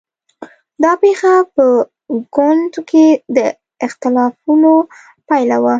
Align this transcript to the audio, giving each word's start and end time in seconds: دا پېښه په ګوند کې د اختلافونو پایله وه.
دا 0.83 0.91
پېښه 1.03 1.33
په 1.55 1.65
ګوند 2.35 2.73
کې 2.89 3.05
د 3.35 3.37
اختلافونو 3.85 4.73
پایله 5.27 5.57
وه. 5.63 5.69